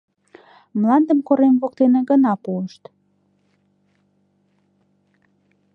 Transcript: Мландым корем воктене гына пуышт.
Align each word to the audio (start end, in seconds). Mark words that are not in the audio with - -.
Мландым 0.79 1.19
корем 1.27 1.55
воктене 1.61 2.01
гына 2.09 2.33
пуышт. 2.43 2.83